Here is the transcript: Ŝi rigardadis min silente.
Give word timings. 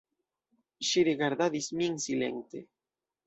Ŝi 0.91 1.03
rigardadis 1.09 1.69
min 1.81 1.99
silente. 2.07 2.65